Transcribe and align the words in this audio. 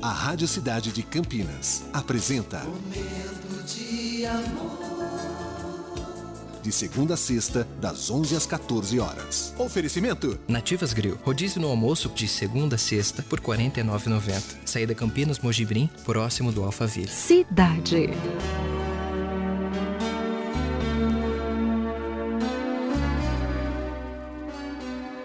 A 0.00 0.10
Rádio 0.10 0.48
Cidade 0.48 0.92
de 0.92 1.02
Campinas 1.02 1.84
apresenta 1.92 2.58
Momento 2.60 3.64
de 3.66 4.26
amor. 4.26 4.82
De 6.62 6.70
segunda 6.70 7.14
a 7.14 7.16
sexta, 7.16 7.66
das 7.80 8.08
11 8.08 8.36
às 8.36 8.46
14 8.46 9.00
horas. 9.00 9.52
Oferecimento: 9.58 10.38
Nativas 10.46 10.92
Grill. 10.92 11.18
Rodízio 11.24 11.60
no 11.60 11.68
almoço 11.68 12.08
de 12.10 12.28
segunda 12.28 12.76
a 12.76 12.78
sexta 12.78 13.22
por 13.22 13.40
R$ 13.40 13.46
49,90. 13.46 14.42
Saída 14.64 14.94
Campinas 14.94 15.40
Mojibrim, 15.40 15.90
próximo 16.04 16.52
do 16.52 16.62
Alphaville. 16.62 17.08
Cidade. 17.08 18.10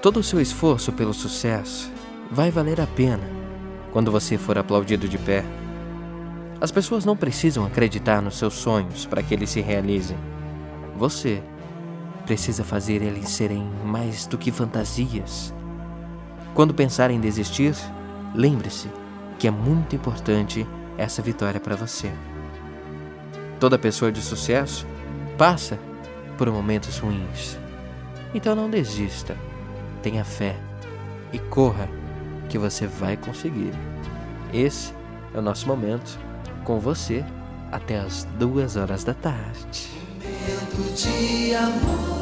Todo 0.01 0.19
o 0.19 0.23
seu 0.23 0.39
esforço 0.39 0.91
pelo 0.91 1.13
sucesso 1.13 1.91
vai 2.31 2.49
valer 2.49 2.79
a 2.81 2.87
pena 2.87 3.37
quando 3.97 4.11
você 4.11 4.37
for 4.37 4.59
aplaudido 4.59 5.09
de 5.09 5.17
pé. 5.17 5.43
As 6.61 6.69
pessoas 6.69 7.03
não 7.03 7.17
precisam 7.17 7.65
acreditar 7.65 8.21
nos 8.21 8.37
seus 8.37 8.53
sonhos 8.53 9.07
para 9.07 9.23
que 9.23 9.33
eles 9.33 9.49
se 9.49 9.59
realizem. 9.59 10.15
Você 10.95 11.41
precisa 12.23 12.63
fazer 12.63 13.01
eles 13.01 13.27
serem 13.27 13.67
mais 13.83 14.27
do 14.27 14.37
que 14.37 14.51
fantasias. 14.51 15.51
Quando 16.53 16.75
pensar 16.75 17.09
em 17.09 17.19
desistir, 17.19 17.73
lembre-se 18.35 18.87
que 19.39 19.47
é 19.47 19.51
muito 19.51 19.95
importante 19.95 20.67
essa 20.95 21.23
vitória 21.23 21.59
para 21.59 21.75
você. 21.75 22.11
Toda 23.59 23.79
pessoa 23.79 24.11
de 24.11 24.21
sucesso 24.21 24.85
passa 25.39 25.79
por 26.37 26.51
momentos 26.51 26.99
ruins. 26.99 27.57
Então 28.31 28.53
não 28.53 28.69
desista. 28.69 29.35
Tenha 30.03 30.23
fé 30.23 30.55
e 31.33 31.39
corra 31.39 31.89
que 32.47 32.57
você 32.57 32.87
vai 32.87 33.17
conseguir. 33.17 33.73
Esse 34.53 34.93
é 35.33 35.39
o 35.39 35.41
nosso 35.41 35.67
momento 35.67 36.17
com 36.63 36.79
você 36.79 37.23
até 37.71 37.99
as 37.99 38.23
duas 38.39 38.75
horas 38.75 39.03
da 39.03 39.13
tarde. 39.13 39.89
Momento 40.21 40.93
de 40.95 41.53
amor. 41.53 42.17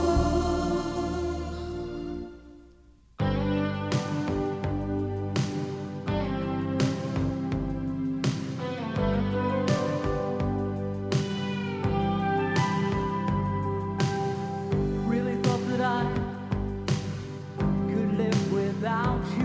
Really 15.08 15.38
thought 15.42 15.62
that 15.70 15.82
I 15.82 16.06
could 17.88 18.18
live 18.18 18.54
without 18.54 19.22
you. 19.38 19.45